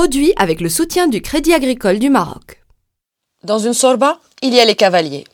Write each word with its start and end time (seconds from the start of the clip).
Produit 0.00 0.32
avec 0.36 0.62
le 0.62 0.70
soutien 0.70 1.08
du 1.08 1.20
Crédit 1.20 1.52
agricole 1.52 1.98
du 1.98 2.08
Maroc. 2.08 2.64
Dans 3.44 3.58
une 3.58 3.74
sorba, 3.74 4.18
il 4.40 4.54
y 4.54 4.58
a 4.58 4.64
les 4.64 4.74
cavaliers. 4.74 5.26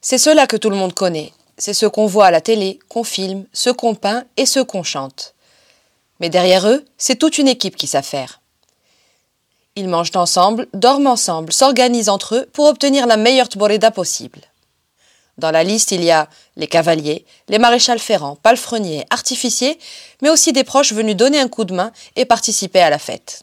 C'est 0.00 0.16
ceux-là 0.16 0.46
que 0.46 0.56
tout 0.56 0.70
le 0.70 0.76
monde 0.76 0.94
connaît. 0.94 1.30
C'est 1.58 1.74
ceux 1.74 1.90
qu'on 1.90 2.06
voit 2.06 2.24
à 2.24 2.30
la 2.30 2.40
télé, 2.40 2.78
qu'on 2.88 3.04
filme, 3.04 3.44
ceux 3.52 3.74
qu'on 3.74 3.94
peint 3.94 4.24
et 4.38 4.46
ceux 4.46 4.64
qu'on 4.64 4.82
chante. 4.82 5.34
Mais 6.20 6.30
derrière 6.30 6.66
eux, 6.66 6.86
c'est 6.96 7.16
toute 7.16 7.36
une 7.36 7.48
équipe 7.48 7.76
qui 7.76 7.86
s'affaire. 7.86 8.40
Ils 9.74 9.90
mangent 9.90 10.16
ensemble, 10.16 10.68
dorment 10.72 11.08
ensemble, 11.08 11.52
s'organisent 11.52 12.08
entre 12.08 12.36
eux 12.36 12.48
pour 12.54 12.64
obtenir 12.68 13.06
la 13.06 13.18
meilleure 13.18 13.50
tboreda 13.50 13.90
possible. 13.90 14.40
Dans 15.36 15.50
la 15.50 15.64
liste, 15.64 15.92
il 15.92 16.02
y 16.02 16.10
a 16.10 16.30
les 16.56 16.66
cavaliers, 16.66 17.26
les 17.50 17.58
maréchals 17.58 17.98
ferrants, 17.98 18.36
palefreniers, 18.36 19.04
artificiers, 19.10 19.78
mais 20.22 20.30
aussi 20.30 20.54
des 20.54 20.64
proches 20.64 20.94
venus 20.94 21.14
donner 21.14 21.40
un 21.40 21.48
coup 21.48 21.66
de 21.66 21.74
main 21.74 21.92
et 22.16 22.24
participer 22.24 22.80
à 22.80 22.88
la 22.88 22.98
fête. 22.98 23.42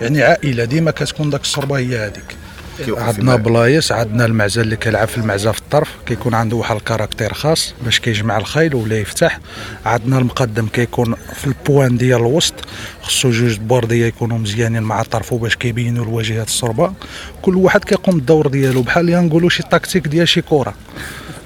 يعني 0.00 0.22
عائلة 0.22 0.64
ديما 0.64 0.90
كتكون 0.90 1.30
داك 1.30 1.40
الصربة 1.40 1.78
هي 1.78 1.98
هذيك 1.98 2.36
عندنا 2.88 3.36
بلايص 3.36 3.92
عندنا 3.92 4.24
المعزه 4.24 4.62
اللي 4.62 4.76
كيلعب 4.76 5.08
في 5.08 5.18
المعزة 5.18 5.52
في 5.52 5.58
الطرف 5.58 5.88
كيكون 6.06 6.34
عنده 6.34 6.56
واحد 6.56 6.76
ال 6.76 6.82
caractère 6.82 7.32
خاص 7.34 7.74
باش 7.84 8.00
كيجمع 8.00 8.38
الخيل 8.38 8.74
ولا 8.74 8.98
يفتح. 8.98 9.38
عندنا 9.86 10.18
المقدم 10.18 10.66
كيكون 10.66 11.14
في 11.34 11.46
ال 11.46 11.54
point 11.54 11.96
ديال 11.96 12.20
الوسط 12.20 12.54
خصو 13.02 13.30
جوج 13.30 13.58
بواردية 13.58 14.06
يكونوا 14.06 14.38
مزيانين 14.38 14.82
مع 14.82 15.02
طرفو 15.02 15.36
باش 15.36 15.56
كيبينوا 15.56 16.04
الواجهات 16.04 16.46
الصربة. 16.46 16.92
كل 17.42 17.56
واحد 17.56 17.84
كيقوم 17.84 18.16
بالدور 18.16 18.46
ديالو 18.46 18.82
بحال 18.82 19.26
نقولوا 19.26 19.48
شي 19.48 19.62
tactique 19.62 20.08
ديال 20.08 20.28
شي 20.28 20.42
كرة. 20.42 20.74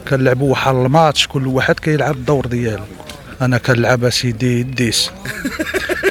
كنلعبوا 0.08 0.50
واحد 0.50 0.74
الماتش 0.74 1.26
كل 1.26 1.46
واحد 1.46 1.80
كيلعب 1.80 2.14
الدور 2.14 2.46
ديالو. 2.46 2.84
أنا 3.40 3.58
كنلعب 3.58 4.10
سيدي 4.10 4.62
dix. 4.62 5.10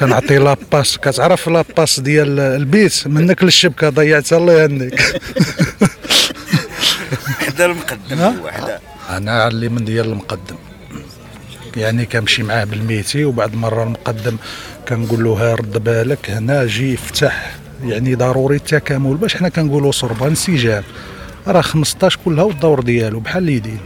كنعطي 0.00 0.38
لاباس 0.38 0.98
كتعرف 0.98 1.48
لاباس 1.48 2.00
ديال 2.00 2.40
البيت. 2.40 3.06
منك 3.06 3.44
للشبكة 3.44 3.88
ضيعتها 3.88 4.38
الله 4.38 4.52
يهنيك. 4.52 5.00
حدا 7.38 7.66
المقدم 7.66 8.44
وحدة. 8.44 8.80
أنا 9.10 9.48
اللي 9.48 9.68
من 9.68 9.84
ديال 9.84 10.06
المقدم. 10.06 10.56
يعني 11.76 12.06
كنمشي 12.06 12.42
معاه 12.42 12.64
بالميتي 12.64 13.24
وبعد 13.24 13.54
مره 13.54 13.82
المقدم 13.82 14.36
كنقول 14.88 15.24
له 15.24 15.32
ها 15.32 15.54
رد 15.54 15.84
بالك 15.84 16.30
هنا 16.30 16.66
جي 16.66 16.96
فتح 16.96 17.56
يعني 17.84 18.14
ضروري 18.14 18.56
التكامل. 18.56 19.14
باش 19.14 19.36
حنا 19.36 19.48
كنقولوا 19.48 19.92
صربه 19.92 20.26
انسجام. 20.26 20.82
راه 21.46 21.60
15 21.60 22.18
كلها 22.24 22.44
والدور 22.44 22.80
ديالو 22.82 23.20
بحال 23.20 23.42
اللي 23.42 23.52
يدير 23.52 23.78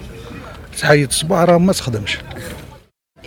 تحيد 0.78 1.12
صباع 1.12 1.44
راه 1.44 1.59
ما 1.59 1.72
تخدمش. 1.72 2.19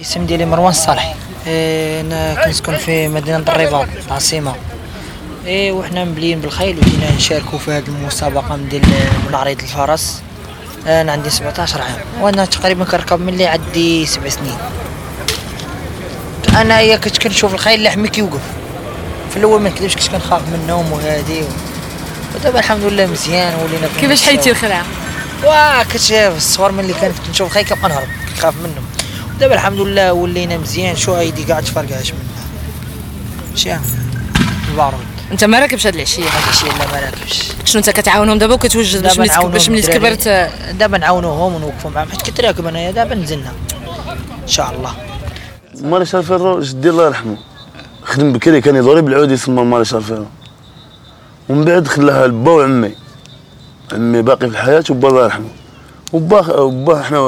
اسم 0.01 0.25
ديالي 0.25 0.45
مروان 0.45 0.69
الصالحي 0.69 1.13
إيه، 1.47 2.01
أنا 2.01 2.45
كنسكن 2.45 2.77
في 2.77 3.07
مدينة 3.07 3.37
الرباط 3.37 3.87
العاصمة. 4.07 4.55
إيه 5.45 5.71
وحنا 5.71 6.03
مبليين 6.05 6.39
بالخيل 6.39 6.77
وجينا 6.77 7.11
نشاركوا 7.15 7.59
في 7.59 7.71
هذه 7.71 7.83
المسابقة 7.87 8.55
من 8.55 8.69
ديال 8.69 8.81
من 9.27 9.35
عريض 9.35 9.61
الفرس. 9.61 10.21
أنا 10.87 11.11
عندي 11.11 11.29
17 11.29 11.81
عام 11.81 11.95
وأنا 12.21 12.45
تقريبا 12.45 12.85
كنركب 12.85 13.19
من 13.19 13.29
اللي 13.29 13.47
عندي 13.47 14.05
سبع 14.05 14.29
سنين. 14.29 14.57
أنا 16.55 16.81
يا 16.81 16.97
كنت 16.97 17.17
كنشوف 17.17 17.53
الخيل 17.53 17.83
لحمي 17.83 18.07
كيوقف. 18.07 18.41
في 19.31 19.37
الأول 19.37 19.61
ما 19.61 19.69
نكذبش 19.69 19.95
كنت 19.95 20.07
كنخاف 20.07 20.41
منهم 20.49 20.91
وهادي 20.91 21.41
و... 21.41 21.47
ودابا 22.35 22.59
الحمد 22.59 22.83
لله 22.83 23.05
مزيان 23.05 23.53
ولينا 23.55 23.87
كيفاش 24.01 24.29
المستوى. 24.29 24.51
الخلعه؟ 24.51 24.85
واه 25.43 25.83
كنت 25.83 25.97
في 26.01 26.37
الصغر 26.37 26.71
ملي 26.71 26.93
كنت 26.93 27.29
نشوف 27.29 27.47
الخيل 27.47 27.65
كنبقى 27.65 27.89
نهرب 27.89 28.07
كنخاف 28.35 28.53
منهم. 28.63 28.85
دابا 29.39 29.53
الحمد 29.53 29.79
لله 29.79 30.13
ولينا 30.13 30.57
مزيان 30.57 30.95
شو 30.95 31.13
هايدي 31.13 31.43
قاعد 31.43 31.63
تفرقعش 31.63 32.13
منها 32.13 32.45
شي 33.55 33.75
البارود 34.71 34.99
أنت 35.31 35.43
ما 35.43 35.59
راكبش 35.59 35.87
هاد 35.87 35.95
العشية؟ 35.95 36.23
هذا 36.23 36.49
الشيء 36.49 36.71
اللي 36.71 36.85
ما 36.85 36.99
راكبش. 36.99 37.51
شنو 37.65 37.79
أنت 37.79 37.89
كتعاونهم 37.89 38.37
دابا 38.37 38.53
وكتوجد 38.53 39.03
باش 39.03 39.19
ملي 39.19 39.49
باش 39.49 39.69
ملي. 39.69 39.81
تكبرت؟ 39.81 40.27
دابا 40.79 40.97
نعاونوهم 40.97 41.55
ونوقفوا 41.55 41.91
معاهم. 41.91 42.09
حيت 42.09 42.21
كنت 42.21 42.41
راكب 42.41 42.67
أنايا 42.67 42.91
دابا 42.91 43.15
نزلنا. 43.15 43.51
إن 44.43 44.47
شاء 44.47 44.75
الله. 44.75 44.93
maréchal-ferrant 45.81 46.59
جدي 46.59 46.89
الله 46.89 47.05
يرحمه. 47.05 47.37
خدم 48.03 48.33
بكري 48.33 48.61
كان 48.61 48.75
يضرب 48.75 49.07
العود 49.07 49.31
يسمى 49.31 49.63
maréchal-ferrant. 49.63 50.25
ومن 51.49 51.65
بعد 51.65 51.87
خلاها 51.87 52.27
لبا 52.27 52.51
وعمي. 52.51 52.95
عمي 53.93 54.21
باقي 54.21 54.39
في 54.39 54.45
الحياة 54.45 54.83
وبا 54.89 55.09
الله 55.09 55.23
يرحمه. 55.23 55.49
وبا 56.13 56.59
وبا 56.59 57.03
حنا 57.03 57.19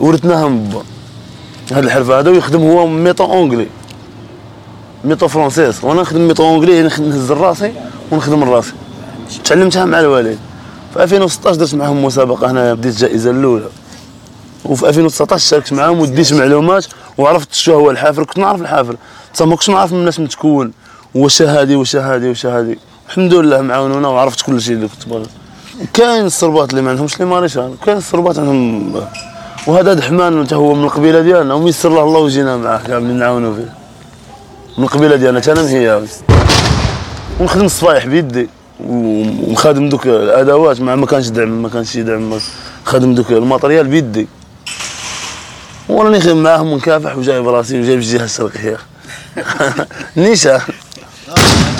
ورثناها 0.00 0.48
من 0.48 0.68
با 0.68 0.82
هاد 1.72 1.84
الحرفة 1.84 2.18
هذا 2.18 2.30
ويخدم 2.30 2.62
هو 2.62 2.86
méthode 2.86 3.24
anglaise 3.24 3.66
méthode 5.04 5.28
française 5.28 5.84
وأنا 5.84 6.00
نخدم 6.00 6.28
méthode 6.28 6.44
anglaise 6.44 6.82
نهز 6.82 7.32
راسي 7.32 7.72
ونخدم 8.12 8.44
راسي. 8.44 8.72
تعلمتها 9.44 9.84
مع 9.84 10.00
الوالد. 10.00 10.38
في 10.94 11.02
2016 11.02 11.58
درت 11.58 11.74
معاهم 11.74 12.04
مسابقة 12.04 12.50
هنا 12.50 12.74
بديت 12.74 12.94
الجائزة 12.94 13.30
الأولى. 13.30 13.68
وفي 14.64 14.88
2019 14.88 15.48
شاركت 15.48 15.72
معاهم 15.72 16.00
وديت 16.00 16.32
معلومات 16.32 16.86
وعرفت 17.18 17.54
شو 17.54 17.74
هو 17.74 17.90
الحافر 17.90 18.24
كنت 18.24 18.38
نعرف 18.38 18.60
الحافر 18.60 18.96
بصح 19.34 19.46
ما 19.46 19.54
كنتش 19.54 19.70
نعرف 19.70 19.92
من 19.92 19.98
الناس 19.98 20.20
متكون 20.20 20.72
واش 21.14 21.42
هادي 21.42 21.76
واش 21.76 21.96
هادي 21.96 22.28
واش 22.28 22.46
هادي. 22.46 22.78
الحمد 23.08 23.34
لله 23.34 23.60
معاونونا 23.60 24.08
وعرفت 24.08 24.40
كل 24.40 24.60
شيء 24.60 24.74
اللي 24.74 24.88
كنت 24.88 25.08
باغي 25.08 25.26
كاين 25.92 26.26
الصربات 26.26 26.70
اللي 26.70 26.82
ما 26.82 26.90
عندهمش 26.90 27.20
les 27.20 27.26
maréchal. 27.26 27.74
كاين 27.86 27.96
الصربات 27.96 28.38
عندهم 28.38 28.92
وهذا 29.66 29.94
دحمان 29.94 30.44
حتى 30.46 30.54
هو 30.54 30.74
من 30.74 30.84
القبيلة 30.84 31.20
ديالنا. 31.20 31.54
وميسر 31.54 31.88
له 31.88 32.02
الله 32.02 32.20
وجينا 32.20 32.56
معاه 32.56 32.78
كاملين 32.78 33.18
نعاونوا 33.18 33.54
فيه. 33.54 33.72
من 34.78 34.84
القبيلة 34.84 35.16
ديالنا 35.16 35.42
أنا 35.48 35.62
مهياوي 35.62 36.06
ونخدم 37.40 37.64
الصفايح 37.64 38.06
بيدي. 38.06 38.48
و- 38.86 39.52
وخادم 39.52 39.88
دوك 39.88 40.06
الأدوات. 40.06 40.80
مع 40.80 40.94
ما 40.94 41.06
كانش 41.06 41.28
دعم 41.28 41.62
ما 41.62 41.68
كانش 41.68 41.96
يدعم 41.96 42.38
خادم 42.84 43.14
دوك 43.14 43.30
ال 43.32 43.38
matériel 43.38 43.86
بيدي. 43.86 44.28
وراني 45.88 46.20
خدم 46.20 46.42
معاهم 46.42 46.72
منكافح 46.72 47.16
وجايب 47.16 47.48
راسي 47.48 47.80
وجايب 47.80 47.98
الجهه 47.98 48.24
الشرقيه 48.24 48.76
نيشان 50.16 50.60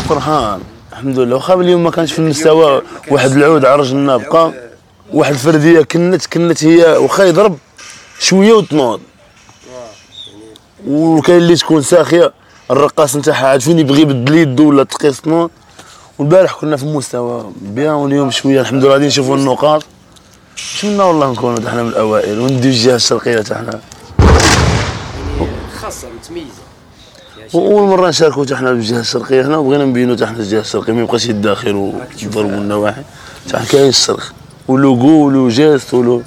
فرحان. 0.08 0.60
الحمد 0.92 1.18
لله. 1.18 1.36
واخا 1.36 1.54
اليوم 1.54 1.82
ما 1.84 1.90
كانش 1.90 2.12
في 2.12 2.18
المستوى. 2.18 2.82
واحد 3.10 3.30
العود 3.32 3.64
عرج 3.64 3.92
لنا 3.94 4.16
بقى. 4.16 4.52
واحد 5.12 5.32
الفردية 5.32 5.80
كنت 5.82 6.26
كنت 6.26 6.64
هي. 6.64 6.96
واخا 6.96 7.24
يضرب. 7.24 7.58
شوية 8.20 8.52
وتنوض. 8.52 9.00
وكاين 10.86 11.38
اللي 11.38 11.56
تكون 11.56 11.82
ساخية 11.82 12.32
الرقاص 12.70 13.16
نتاعها 13.16 13.46
عاد 13.46 13.60
فين 13.60 13.78
يبغي 13.78 14.00
يبدل 14.02 14.34
يدو 14.34 14.68
ولا 14.68 14.84
تقيس 14.84 15.20
تنوض. 15.20 15.50
والبارح 16.18 16.54
كنا 16.54 16.76
في 16.76 16.86
مستوى 16.86 17.52
بيان 17.60 17.94
واليوم 17.94 18.30
شوية 18.30 18.60
الحمد 18.60 18.84
لله 18.84 18.92
غادي 18.92 19.06
نشوفوا 19.06 19.36
النقاط. 19.36 19.84
نتمنى 20.76 21.02
والله 21.02 21.32
نكونوا 21.32 21.68
إحنا 21.68 21.82
من 21.82 21.88
الأوائل 21.88 22.40
ونديو 22.40 22.70
الجهة 22.70 22.94
الشرقية 22.94 23.40
تاعنا 23.40 23.80
خاصة 25.80 26.08
متميزة. 26.20 26.46
وأول 27.54 27.88
مرة 27.88 28.08
نشاركوا 28.08 28.56
حنا 28.56 28.72
بالجهه 28.72 29.00
الشرقية 29.00 29.46
هنا 29.46 29.56
وبغينا 29.56 29.84
نبينوا 29.84 30.26
حنا 30.26 30.38
الجهة 30.38 30.60
الشرقية 30.60 30.92
ما 30.92 31.00
يبقاش 31.00 31.26
يداخل 31.26 31.74
ويضربوا 31.74 32.50
النواحي. 32.50 33.02
حتى 33.46 33.56
حنا 33.56 33.66
كاين 33.66 33.88
الشرق. 33.88 34.32
و 34.68 34.80
logo 34.80 35.26
و 35.26 35.34
le 35.34 35.48
geste 35.48 35.94
ولو 35.94 36.22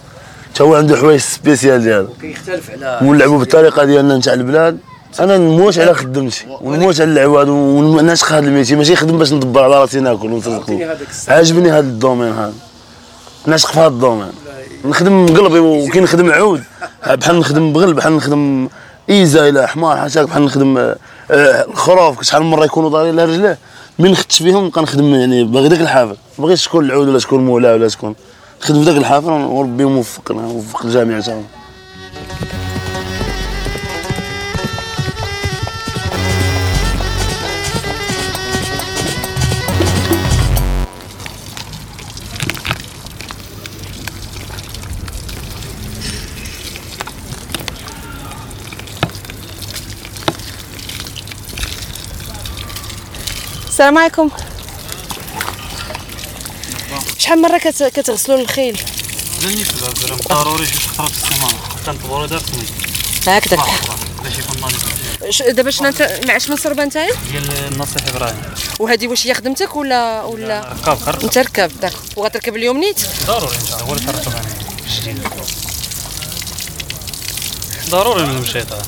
حتى 0.53 0.63
هو 0.63 0.75
عنده 0.75 0.97
حوايج 0.97 1.19
spécial 1.19 1.83
ديالو. 1.83 2.07
كيختلف 2.21 2.71
على 2.71 2.99
ونلعبوا 3.01 3.39
بالطريقة 3.39 3.85
ديالنا 3.85 4.17
نتاع 4.17 4.33
البلاد. 4.33 4.77
أنا 5.19 5.37
نموت 5.37 5.79
على 5.79 5.93
خدمتي 5.93 6.45
ونموت 6.61 7.01
على 7.01 7.11
العواد 7.11 7.49
ونعشق 7.49 8.31
هذا 8.31 8.47
ال 8.47 8.51
métier 8.51 8.75
ماشي 8.75 8.95
خدم 8.95 9.17
باش 9.17 9.33
ندبر 9.33 9.63
على 9.63 9.81
راسي 9.81 9.99
ناكل 9.99 10.33
السر. 10.33 11.33
عاجبني 11.33 11.71
هذا 11.71 11.79
ال 11.79 11.86
domaine 11.86 12.33
هذا. 12.33 12.53
نعشق 13.47 13.71
في 13.71 13.79
هذا 13.79 13.87
الدومين. 13.87 14.31
نخدم 14.85 15.25
بقلبي 15.25 15.59
وكي 15.59 15.99
نخدم 15.99 16.31
عود. 16.31 16.63
بحال 17.19 17.39
نخدم 17.39 17.73
بغل 17.73 17.93
بحال 17.93 18.15
نخدم 18.15 18.69
إيزا 19.09 19.49
إلى 19.49 19.67
حمار 19.67 19.97
حاشاك 19.97 20.27
بحال 20.27 20.45
نخدم 20.45 20.77
آه، 20.77 20.95
آه، 21.31 21.65
الخروف 21.65 22.21
شحال 22.21 22.43
من 22.43 22.49
مرة 22.49 22.65
يكونوا 22.65 22.89
دارين 22.89 23.19
على 23.19 23.31
رجليه. 23.31 23.57
من 23.99 24.11
نختش 24.11 24.37
فيهم 24.37 24.65
نبقى 24.65 24.81
نخدم 24.81 25.15
يعني 25.15 25.43
باغي 25.43 25.69
داك 25.69 25.81
الحافل. 25.81 26.17
ما 26.39 26.45
بغيتش 26.45 26.63
شكون 26.63 26.85
العود 26.85 27.07
ولا 27.07 27.19
شكون 27.19 27.45
مولا 27.45 27.73
ولا 27.73 27.87
شكون 27.87 28.15
نخدم 28.63 28.79
في 28.79 28.85
داك 28.85 28.97
الحافل 28.97 29.29
وربي 29.29 29.85
موفقنا 29.85 30.41
ان 31.15 31.21
شاء 31.21 31.35
الله 31.35 31.45
السلام 53.67 53.97
عليكم. 53.97 54.29
شحال 57.23 57.41
مرة 57.41 57.57
كت... 57.57 57.83
كتغسلوا 57.83 58.37
الخيل؟ 58.37 58.79
ضروري 60.29 60.65
شي 60.65 60.73
خطرة 60.73 61.07
في 61.07 61.23
السيمانة 61.23 61.57
كنطبورو 61.85 62.25
دار 62.25 62.39
سميت. 62.39 62.69
هكذاك. 63.27 63.59
باش 64.23 64.33
يكون 64.37 64.69
ش- 65.29 65.41
دابا 65.41 65.71
شنو 65.71 65.87
انت 65.87 66.19
معاش 66.27 66.49
من 66.49 66.55
صربه 66.55 66.83
نتايا 66.85 67.13
ديال 67.31 67.51
النصيح 67.73 68.07
إبراهيم. 68.07 68.41
وهذه 68.79 69.07
واش 69.07 69.27
هي 69.27 69.33
خدمتك 69.33 69.75
ولا 69.75 70.23
ولا 70.23 70.73
ركاب 70.81 70.99
خرج 70.99 71.23
انت 71.23 71.37
ركاب 71.37 71.71
داك 71.81 71.93
وغتركب 72.15 72.55
اليوم 72.55 72.77
نيت؟ 72.77 72.99
ضروري 73.27 73.55
إن 73.55 73.65
شاء 73.67 73.77
الله. 73.79 73.89
هو 73.89 73.93
اللي 73.93 74.05
تركب 74.05 74.31
عليه 74.35 74.55
الجديد 74.87 75.23
ضروري 77.89 78.23
هذا 78.23 78.81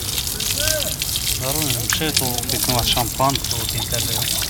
ضروري 1.44 1.66
من 1.66 1.72
المشيط 1.82 2.22
وكيكون 2.22 2.76
واحد 2.76 2.86
الشامبان 2.86 3.34
ثلاثة 3.92 4.45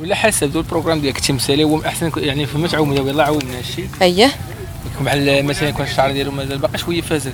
ولا 0.00 0.14
حسب 0.14 0.52
دول 0.52 0.62
البروغرام 0.62 1.00
ديالك 1.00 1.16
التمثيلي 1.16 1.64
هو 1.64 1.82
أحسن 1.82 2.12
يعني 2.16 2.46
فما 2.46 2.68
تعاون 2.68 2.98
الله 2.98 3.24
عاوننا 3.24 3.58
هادشي. 3.58 3.84
أييه. 4.02 4.32
يكون 4.94 5.06
بحال 5.06 5.44
مثلا 5.44 5.68
يكون 5.68 5.86
الشعر 5.86 6.12
ديالو 6.12 6.30
مازال 6.30 6.58
باقي 6.58 6.78
شوية 6.78 7.00
فاسد 7.00 7.32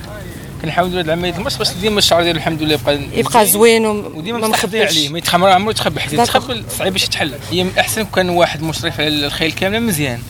كنحاولوا 0.63 0.99
هاد 0.99 1.05
العملية 1.05 1.33
باش 1.33 1.57
باش 1.57 1.73
ديما 1.73 1.99
الشعر 1.99 2.23
ديالو 2.23 2.39
الحمد 2.39 2.63
لله 2.63 2.75
يبقى 2.75 3.01
يبقى 3.13 3.47
زوين 3.47 3.87
وديما 3.87 4.39
مستخبي 4.39 4.83
مخبيش. 4.83 4.97
عليه 4.99 5.09
ما 5.09 5.19
يتخمر 5.19 5.49
عمرو 5.49 5.71
يتخبى 5.71 6.01
حيت. 6.01 6.13
يتخبى 6.13 6.63
صعيب 6.79 6.93
باش 6.93 7.05
يتحل 7.05 7.35
هي 7.51 7.65
من 7.65 7.71
الاحسن 7.71 8.05
كان 8.05 8.29
واحد 8.31 8.63
مشرف 8.63 9.01
على 9.01 9.09
الخيل 9.27 9.53
كاملة 9.53 9.79
مزيان. 9.79 10.23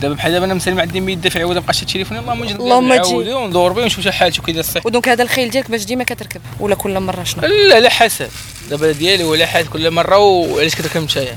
دابا 0.00 0.14
بحال 0.14 0.32
دابا 0.32 0.44
أنا 0.44 0.54
مثلا 0.54 0.74
ما 0.74 0.82
عندي 0.82 1.00
100 1.00 1.16
دافع 1.16 1.40
عاود 1.40 1.56
نبقى 1.56 1.74
شي 1.74 1.84
تليفون 1.84 2.18
اللهم 2.18 2.44
نجي 2.44 2.54
اللهم 2.54 2.96
تجي. 2.96 3.14
وندور 3.14 3.72
به 3.72 3.82
ونشوف 3.82 4.04
شي 4.04 4.12
حالته 4.12 4.42
كي 4.42 4.60
الصحه 4.60 4.82
ودونك 4.86 5.08
هذا 5.08 5.22
الخيل 5.22 5.50
ديالك 5.50 5.70
باش 5.70 5.84
ديما 5.84 6.04
كتركب 6.04 6.40
ولا 6.60 6.74
كل 6.74 7.00
مرة 7.00 7.24
شنو؟ 7.24 7.42
لا 7.46 7.80
لا 7.80 7.90
حسب 7.90 8.28
دابا 8.70 8.92
ديالي 8.92 9.24
ولا 9.24 9.46
حسب 9.46 9.68
كل 9.68 9.90
مرة 9.90 10.18
وعلاش 10.18 10.74
كتركب 10.74 11.02
نتايا؟ 11.02 11.36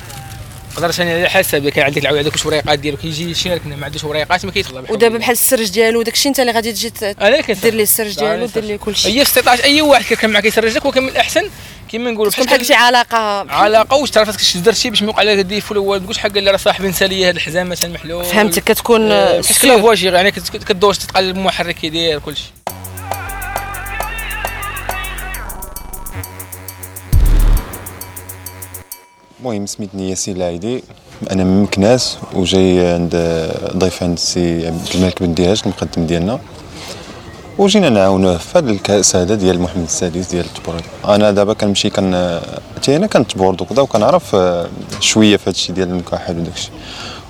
تقدر 0.79 0.91
ثاني 0.91 1.13
على 1.13 1.29
حسب 1.29 1.69
كان 1.69 1.85
عندك 1.85 1.97
العود 1.97 2.17
هذوك 2.17 2.41
الوريقات 2.41 2.79
ديالو 2.79 2.97
كيجي 2.97 3.31
يشاركنا 3.31 3.75
ما 3.75 3.85
عندوش 3.85 4.03
وريقات 4.03 4.45
ما 4.45 4.51
بحال 4.51 4.91
ودابا 4.91 5.17
بحال 5.17 5.31
السرج 5.31 5.69
ديالو 5.69 6.01
داكشي 6.01 6.29
انت 6.29 6.39
اللي 6.39 6.51
غادي 6.51 6.71
تجي 6.71 6.91
أنا 7.21 7.41
دير 7.41 7.73
ليه 7.73 7.83
السرج 7.83 8.19
ديالو 8.19 8.45
دير 8.45 8.63
ليه 8.63 8.75
كلشي. 8.75 9.07
أي 9.07 9.21
استطاعت 9.21 9.59
أي 9.59 9.81
واحد 9.81 10.15
كان 10.15 10.29
معك 10.29 10.45
يسرج 10.45 10.75
لك 10.75 10.85
وكان 10.85 11.03
من 11.03 11.09
الأحسن 11.09 11.49
كيما 11.89 12.11
نقولوا 12.11 12.31
بحال 12.31 12.65
شي 12.65 12.73
علاقة 12.73 13.17
علاقة 13.51 13.95
واش 13.95 14.11
تعرف 14.11 14.29
خاصك 14.29 14.53
تدير 14.53 14.73
شي 14.73 14.89
باش 14.89 15.01
ما 15.01 15.07
يوقع 15.07 15.23
لك 15.23 15.39
الديفول 15.39 15.77
هو 15.77 15.93
ما 15.93 15.97
تقولش 15.97 16.17
حق 16.17 16.37
اللي 16.37 16.51
راه 16.51 16.57
صاحبي 16.57 16.87
نسى 16.87 17.07
لي 17.07 17.25
هذا 17.25 17.31
الحزام 17.31 17.69
مثلا 17.69 17.93
محلول. 17.93 18.25
فهمتك 18.25 18.63
كتكون 18.63 19.11
آه، 19.11 19.41
فواجير 19.41 20.13
يعني 20.13 20.31
كدوش 20.31 20.97
تتقلب 20.97 21.37
المحرك 21.37 21.75
كيدير 21.75 22.19
كلشي. 22.19 22.43
المهم 29.39 29.65
سميتني 29.65 30.09
ياسين 30.09 30.35
العايدي. 30.37 30.83
أنا 31.31 31.43
من 31.43 31.63
مكناس 31.63 32.17
وجاي 32.33 32.93
عند 32.93 33.15
ضيف 33.77 34.03
عند 34.03 34.13
السي 34.17 34.67
عبد 34.67 34.87
الملك 34.95 35.23
بن 35.23 35.33
ديهاج 35.33 35.61
المقدم 35.65 36.05
ديالنا. 36.05 36.39
وجينا 37.57 37.89
نعاونوه 37.89 38.37
في 38.37 38.57
هذا 38.57 38.71
الكاس 38.71 39.15
هذا 39.15 39.35
ديال 39.35 39.61
محمد 39.61 39.83
السادس 39.83 40.27
ديال 40.31 40.45
التبوريد 40.45 40.83
أنا 41.05 41.31
دابا 41.31 41.53
كنمشي 41.53 41.89
كن 41.89 42.39
حتى 42.75 42.95
أنا 42.95 43.07
كنتبورد 43.07 43.61
وكذا 43.61 43.81
وكنعرف 43.81 44.35
آه، 44.35 44.67
شوية 44.99 45.37
في 45.37 45.43
هذا 45.43 45.49
الشيء 45.51 45.75
ديال 45.75 45.89
المكحل 45.89 46.37
وداك 46.39 46.53
الشيء. 46.55 46.71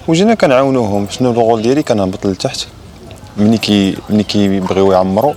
وجينا 0.07 0.33
كنعاونوهم 0.33 1.07
شنو 1.09 1.31
الغول 1.31 1.61
ديالي؟ 1.61 1.83
كنهبط 1.83 2.25
لتحت. 2.27 2.67
ملي 3.37 3.57
كي 3.57 3.95
ملي 4.09 4.23
كيبغيو 4.23 4.91
يعمروا 4.91 5.33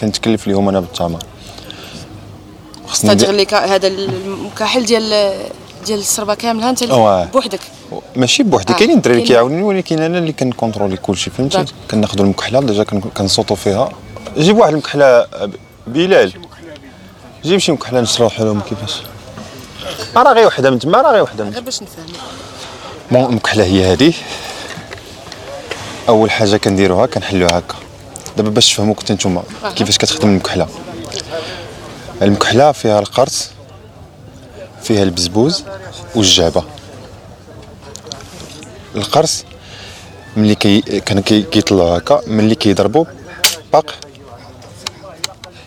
كنتكلف 0.00 0.46
لهم 0.48 0.68
أنا 0.68 0.80
بالتمر 0.80 1.18
خصني 2.86 3.10
ندير- 3.14 3.26
تغلي 3.26 3.44
كا- 3.44 3.64
هذا 3.74 3.86
المكحل 3.88 4.84
ديال 4.84 5.32
ديال 5.86 5.98
السربة 5.98 6.34
كاملة 6.34 6.70
أنت 6.70 6.84
بوحدك. 7.32 7.60
ماشي 8.16 8.42
بوحدي 8.42 8.72
آه، 8.72 8.76
كاينين 8.76 8.96
الدراري 8.96 9.22
كيعاونوني 9.22 9.62
ولكن 9.62 10.00
أنا 10.02 10.18
اللي 10.18 10.32
كن 10.32 10.44
contrôler 10.44 10.96
كلشي 10.96 11.30
فهمتي؟ 11.30 11.56
داك. 11.58 11.66
كناخذوا 11.90 12.24
المكحلة 12.24 12.60
déjà 12.60 12.82
كن- 12.82 13.00
كنصوتوا 13.00 13.56
فيها. 13.56 13.88
جيب 14.38 14.56
واحد 14.58 14.72
المكحلة 14.72 15.26
بلال. 15.86 16.32
جيب 17.44 17.58
شي 17.58 17.72
مكحلة 17.72 18.00
نشرحوا 18.00 18.44
لهم 18.44 18.60
كيفاش. 18.60 19.02
راه 20.16 20.32
غير 20.32 20.46
وحدة 20.46 20.70
من 20.70 20.78
تما 20.78 20.98
راه 21.02 21.12
غير 21.12 21.22
وحدة. 21.22 21.44
من 21.44 21.50
غير 21.52 21.62
باش 21.62 21.82
نفهم 21.82 22.04
bon 23.10 23.24
المكحلة 23.24 23.64
هي 23.64 23.92
هذه 23.92 24.12
أول 26.08 26.30
حاجة 26.30 26.56
كنديروها 26.56 27.06
كنحلوها 27.06 27.58
هكا. 27.58 27.74
دابا 28.36 28.50
باش 28.50 28.72
تفهموا 28.72 28.94
كنت 28.94 29.12
نتوما 29.12 29.42
كيفاش 29.76 29.98
كتخدم 29.98 30.28
المكحلة. 30.28 30.68
المكحلة 32.22 32.72
فيها 32.72 32.98
القرص 32.98 33.50
فيها 34.82 35.02
البزبوز 35.02 35.64
والجعبه 36.14 36.64
القرص 38.94 39.44
ملي 40.36 40.54
كي 40.54 40.80
كان 40.80 41.20
كي 41.20 41.42
كيطلعوا 41.42 41.98
هكا 41.98 42.20
ملي 42.26 42.54
كيضربوا 42.54 43.04
باق. 43.72 43.94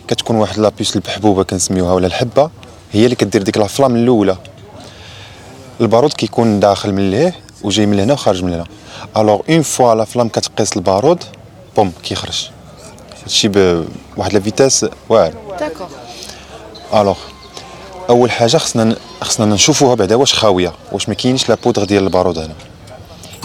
كتكون 0.07 0.35
واحد 0.35 0.59
la 0.59 0.70
pièce 0.70 0.95
البحبوبة 0.95 1.43
كنسميوها 1.43 1.93
ولا 1.93 2.07
الحبة 2.07 2.49
هي 2.91 3.05
اللي 3.05 3.15
كدير 3.15 3.43
ديك 3.43 3.57
ال 3.57 3.63
flamme 3.63 3.95
الأولى. 3.95 4.37
البارود 5.81 6.13
كيكون 6.13 6.59
داخل 6.59 6.93
من 6.93 7.11
لهيه 7.11 7.35
وجاي 7.63 7.85
من 7.85 7.99
هنا 7.99 8.13
وخارج 8.13 8.43
من 8.43 8.53
هنا. 8.53 8.65
alors 9.17 9.41
une 9.49 9.61
fois 9.61 9.95
la 9.95 10.05
flamme 10.05 10.29
كتقيس 10.29 10.77
البارود 10.77 11.23
بوم 11.75 11.91
كيخرج. 12.03 12.49
هادشي 13.21 13.47
بواحد 13.47 14.33
la 14.33 14.39
vitesse 14.39 14.85
واعر. 15.09 15.33
d'accord 15.59 15.87
alors 16.93 17.17
أول 18.09 18.31
حاجة 18.31 18.57
خصنا 18.57 18.95
خصنا 19.21 19.45
نشوفوها 19.45 19.95
بعدا 19.95 20.15
واش 20.15 20.33
خاوية؟ 20.33 20.73
واش 20.91 21.09
ما 21.09 21.15
كاينش 21.15 21.49
la 21.49 21.57
poudre 21.63 21.83
ديال 21.83 22.03
البارود 22.03 22.37
هنا. 22.37 22.53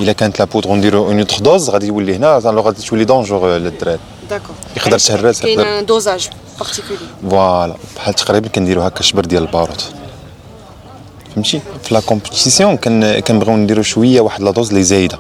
إلا 0.01 0.13
كانت 0.13 0.39
la 0.39 0.45
poudre 0.45 0.71
ونديرو 0.71 1.07
une 1.07 1.19
autre 1.19 1.39
dose 1.39 1.71
غادي 1.71 1.87
يولي 1.87 2.17
هنا 2.17 2.39
alors 2.39 2.67
غادي 2.67 2.83
تولي 2.83 3.05
danger 3.05 3.49
للدراري. 3.49 3.99
d'accord 4.31 4.57
يقدر 4.77 4.99
تهرس 4.99 5.41
كاين 5.41 5.61
un 5.61 5.87
dosage 5.87 6.31
particulier 6.59 6.99
voilà 7.31 7.77
بحال 7.97 8.15
تقريبا 8.15 8.49
كنديرو 8.49 8.83
هكا 8.83 9.03
شبر 9.03 9.25
ديال 9.25 9.43
البارود. 9.43 9.83
فهمتي؟ 11.35 11.61
في 11.83 11.95
la 11.95 12.01
compétition 12.01 12.77
كن 12.77 13.21
كنبغيو 13.21 13.57
نديرو 13.57 13.83
شوية 13.83 14.21
واحد 14.21 14.43
la 14.43 14.51
dose 14.51 14.69
اللي 14.69 14.83
زايدة. 14.83 15.19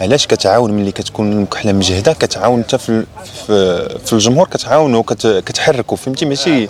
علاش 0.00 0.26
كتعاون 0.26 0.70
ملي 0.72 0.92
كتكون 0.92 1.32
المكحله 1.32 1.72
مجهده 1.72 2.12
كتعاون 2.12 2.58
انت 2.58 2.74
في 2.74 3.06
في, 3.46 4.12
الجمهور 4.12 4.48
كتعاونوا 4.48 5.02
كت 5.02 5.26
كتحركوا 5.26 5.96
فهمتي؟ 5.96 6.24
ماشي 6.24 6.68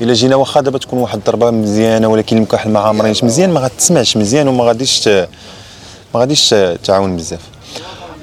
إلا 0.00 0.14
جينا 0.14 0.36
واخا 0.36 0.60
دابا 0.60 0.78
تكون 0.78 0.98
واحد 0.98 1.18
الضربة 1.18 1.50
مزيانة 1.50 2.08
ولكن 2.08 2.36
المكحل 2.36 2.70
ما 2.70 2.80
عامرينش 2.80 3.24
مزيان 3.24 3.50
ما 3.50 3.60
غتسمعش 3.60 4.16
مزيان 4.16 4.48
وما 4.48 4.64
غاديش 4.64 5.08
ما 5.08 6.20
غاديش 6.20 6.54
تعاون 6.84 7.16
بزاف. 7.16 7.40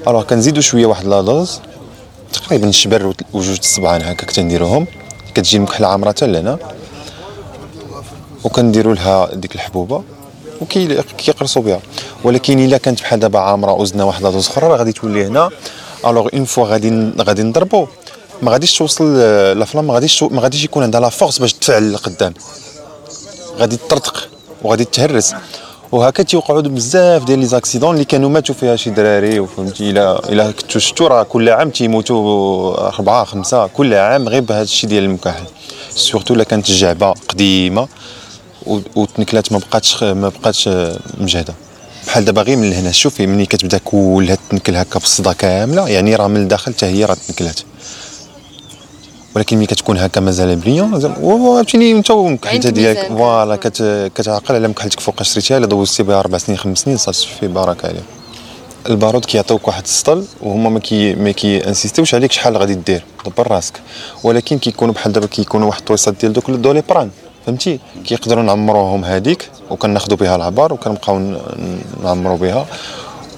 alors 0.08 0.22
كنزيدو 0.22 0.60
شوية 0.60 0.86
واحد 0.86 1.06
la 1.06 1.20
dose 1.20 1.60
تقريبا 2.32 2.70
شبر 2.70 3.14
وجوج 3.32 3.58
الصبعان 3.58 4.02
هكاك 4.02 4.30
تنديروهم. 4.30 4.86
كتجي 5.34 5.56
المكحله 5.56 5.86
عامره 5.86 6.08
حتى 6.08 6.26
لهنا 6.26 6.58
وكنديروا 8.44 8.94
لها 8.94 9.34
ديك 9.34 9.54
الحبوبة. 9.54 10.02
وكيقرصوا 10.62 11.62
بها. 11.62 11.80
ولكن 12.24 12.64
إلا 12.64 12.78
كانت 12.78 13.00
بحال 13.00 13.20
دابا 13.20 13.38
عامرة 13.38 13.72
وزدنا 13.72 14.04
واحد 14.04 14.22
la 14.22 14.31
dose 14.31 14.48
أخرى 14.48 14.68
راه 14.68 14.76
غادي 14.76 14.92
تولي 14.92 15.26
هنا. 15.26 15.50
alors 16.06 16.28
une 16.34 16.44
fois 16.44 16.66
غادي 16.66 17.10
غادي 17.20 17.42
نضربوا 17.42 17.86
ما 18.42 18.52
غاديش 18.52 18.78
توصل 18.78 19.14
آه، 19.16 19.52
la 19.52 19.64
flamme 19.64 19.86
ما 19.86 19.94
غاديش 19.94 20.22
ما 20.22 20.42
غاديش 20.42 20.64
يكون 20.64 20.82
عندها 20.82 21.00
la 21.00 21.08
force 21.08 21.38
باش 21.38 21.52
تفعل 21.52 21.92
لقدام 21.92 22.34
غادي 23.58 23.76
تطرطق 23.76 24.28
وغادي 24.62 24.84
تهرس. 24.84 25.34
وهكا 25.92 26.22
تيوقعوا 26.22 26.60
بزاف 26.60 27.24
ديال 27.24 27.38
les 27.38 27.46
accidents 27.46 27.94
اللي 27.94 28.04
كانوا 28.04 28.30
ماتوا 28.30 28.54
فيها 28.54 28.76
شي 28.76 28.90
دراري 28.90 29.40
وفهمتي 29.40 29.90
الا 29.90 30.28
الا 30.28 30.50
كنتو 30.50 30.78
شفتوا 30.78 31.08
راه 31.08 31.22
كل 31.22 31.48
عام 31.48 31.70
تيموتوا 31.70 32.88
أربعة 32.88 33.24
خمسة 33.24 33.66
كل 33.66 33.94
عام 33.94 34.28
غير 34.28 34.42
بهذا 34.42 34.62
الشيء 34.62 34.90
ديال 34.90 35.04
المكحل 35.04 35.44
surtout 35.90 36.34
إلا 36.34 36.44
كانت 36.44 36.68
الجعبة 36.68 37.14
قديمة. 37.28 37.88
و- 38.66 38.78
وتنكلات 38.96 39.52
ما 39.52 39.58
بقاتش 39.58 40.02
ما 40.02 40.28
بقاتش 40.28 40.68
آه، 40.68 40.98
مجهدة. 41.20 41.54
بحال 42.06 42.24
دابا 42.24 42.42
غير 42.42 42.56
من 42.56 42.70
لهنا 42.70 42.92
شوفي 42.92 43.26
ملي 43.26 43.46
كتبدا 43.46 43.78
كلها 43.84 44.38
تنكل 44.50 44.76
هكا 44.76 44.98
بالصدا 44.98 45.32
كاملة. 45.32 45.88
يعني 45.88 46.16
راه 46.16 46.26
من 46.28 46.36
الداخل 46.36 46.74
حتى 46.74 46.86
هي 46.86 47.04
راه 47.04 47.16
تنكلات. 47.28 47.60
ولكن 49.36 49.56
ملي 49.56 49.66
كتكون 49.66 49.98
هكا 49.98 50.20
مازال 50.20 50.56
brillant 50.56 51.00
فهمتيني؟ 51.00 51.92
انت 51.92 52.10
والمكحلته 52.10 52.70
ديالك 52.70 53.06
voilà 53.08 53.56
كتعقل 54.14 54.54
على 54.54 54.68
مكحلتك 54.68 55.00
فوق 55.00 55.22
شريتيها 55.22 55.58
الا 55.58 55.66
دوزتي 55.66 56.02
بها 56.02 56.20
أربع 56.20 56.38
سنين 56.38 56.58
خمس 56.58 56.78
سنين 56.78 56.96
صافي 56.96 57.48
بارك 57.48 57.84
عليك 57.84 58.02
البارود 58.88 59.24
كيعطيوك 59.24 59.68
واحد 59.68 59.82
السطل 59.82 60.24
وهما 60.40 60.70
ما 60.70 60.78
كي 60.78 61.14
ما 61.14 61.30
كي 61.30 61.68
insister 61.68 62.01
وش 62.01 62.14
عليك 62.14 62.32
شحال 62.32 62.56
غادي 62.56 62.74
دير. 62.74 63.04
دبر 63.26 63.50
راسك. 63.50 63.80
ولكن 64.24 64.58
كيكونوا 64.58 64.94
بحال 64.94 65.12
دابا 65.12 65.26
كيكونوا 65.26 65.66
واحد 65.68 65.78
الطويصات 65.78 66.14
ديال 66.20 66.32
دوك 66.32 66.50
Doliprane. 66.50 67.10
فهمتي؟ 67.46 67.80
كيقدروا 68.06 68.42
نعمروهم 68.42 69.04
هذيك 69.04 69.50
وكناخذوا 69.70 70.16
بها 70.16 70.36
العبار 70.36 70.72
وكنبقاو 70.72 71.18
نعمروا 72.04 72.36
بها. 72.36 72.66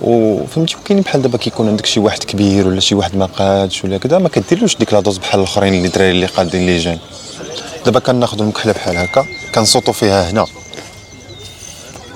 وفهمتي؟ 0.02 0.76
كاين 0.84 1.00
بحال 1.00 1.22
دابا 1.22 1.38
كيكون 1.38 1.68
عندك 1.68 1.86
شي 1.86 2.00
واحد 2.00 2.24
كبير 2.24 2.68
ولا 2.68 2.80
شي 2.80 2.94
واحد 2.94 3.16
ما 3.16 3.26
قادش 3.26 3.84
ولا 3.84 3.98
كذا 3.98 4.18
ما 4.18 4.28
كديرلوش 4.28 4.76
ديك 4.76 4.92
la 4.92 5.00
dose 5.00 5.18
بحال 5.18 5.40
الآخرين 5.40 5.74
اللي 5.74 5.88
دراري 5.88 6.10
اللي 6.10 6.26
قادين 6.26 6.66
les 6.66 6.78
jeunes 6.78 6.98
دابا 7.84 8.00
كناخذوا 8.00 8.42
المكحلة 8.42 8.72
بحال 8.72 8.96
هكا 8.96 9.26
كنصوتوا 9.54 9.92
فيها 9.92 10.30
هنا. 10.30 10.46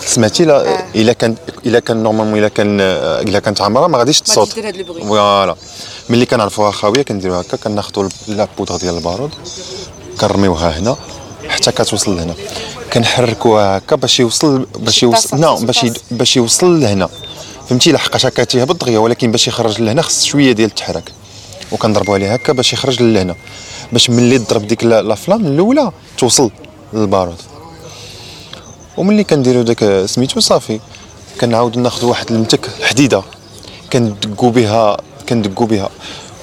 سمعتي؟ 0.01 0.45
لا 0.45 0.75
آه. 0.75 0.85
إلا 0.95 1.13
كان 1.13 1.35
إلا 1.67 1.79
كان 1.79 2.03
normalement 2.03 2.39
إلا 2.39 2.49
كان 2.49 2.81
إلا 2.81 3.39
كانت 3.39 3.61
عامرة 3.61 3.87
ما 3.87 3.99
غاديش 3.99 4.21
تصوت. 4.21 4.49
voilà. 5.01 5.57
ملي 6.09 6.27
كنعرفوها 6.27 6.71
خاويه 6.71 7.03
كنديروا 7.03 7.41
هكا 7.41 7.57
كناخذوا 7.57 8.09
la 8.29 8.49
poudre 8.59 8.77
ديال 8.77 8.95
البارود 8.95 9.31
كنرميوها 10.21 10.79
هنا. 10.79 10.97
حتى 11.61 11.73
كتوصل 11.73 12.17
لهنا. 12.17 12.35
كنحركوها 12.93 13.79
هكا 13.79 13.97
باش 13.97 14.21
يوصل 14.21 14.67
باش 14.79 15.03
يوصل 15.03 15.41
نو 15.41 15.57
باش 15.57 15.87
باش 16.11 16.37
يوصل 16.37 16.81
لهنا. 16.81 17.09
فهمتي؟ 17.69 17.93
لحقاش 17.93 18.27
هكا 18.27 18.45
تيهبط 18.45 18.85
دغيا 18.85 18.99
ولكن 18.99 19.31
باش 19.31 19.49
يخرج 19.49 19.83
لهنا 19.83 20.03
خص 20.03 20.25
شوية 20.25 20.53
ديال 20.53 20.69
التحرك 20.69 21.13
وكنضربوا 21.73 22.15
عليه 22.15 22.35
هكا 22.35 22.53
باش 22.53 22.73
يخرج 22.73 23.03
لهنا. 23.03 23.35
باش 23.93 24.11
ملي 24.11 24.39
تضرب 24.39 24.67
ديك 24.67 24.85
la 24.85 25.00
flamme 25.00 25.47
الأولى 25.47 25.93
توصل 26.19 26.51
للبارود. 26.93 27.37
وملي 28.97 29.25
كنديروا 29.25 29.63
داك 29.63 30.07
سميتو 30.07 30.41
صافي 30.41 30.81
كنعاودوا 31.41 31.83
ناخذ 31.83 32.07
واحد 32.07 32.31
المتك 32.31 32.71
حديدة. 32.83 33.23
كندقوا 33.93 34.51
بها 34.51 34.97
كندقوا 35.29 35.67
بها. 35.67 35.91